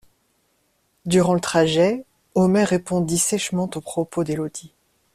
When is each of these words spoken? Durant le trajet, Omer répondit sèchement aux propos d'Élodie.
Durant 1.05 1.35
le 1.35 1.39
trajet, 1.39 2.05
Omer 2.33 2.67
répondit 2.67 3.19
sèchement 3.19 3.69
aux 3.75 3.81
propos 3.81 4.23
d'Élodie. 4.23 4.73